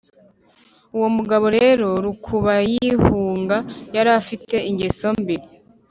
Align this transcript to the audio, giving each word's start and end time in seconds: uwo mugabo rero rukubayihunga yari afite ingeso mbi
uwo 0.95 1.07
mugabo 1.17 1.45
rero 1.57 1.87
rukubayihunga 2.03 3.57
yari 3.95 4.09
afite 4.21 4.55
ingeso 4.69 5.07
mbi 5.21 5.35